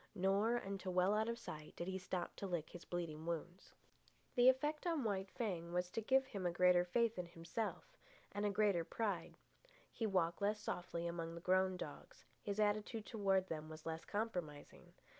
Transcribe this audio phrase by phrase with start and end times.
[0.15, 3.75] Nor, until well out of sight, did he stop to lick his bleeding wounds.
[4.33, 7.85] The effect on White Fang was to give him a greater faith in himself,
[8.31, 9.37] and a greater pride.
[9.91, 14.91] He walked less softly among the grown dogs; his attitude toward them was less compromising.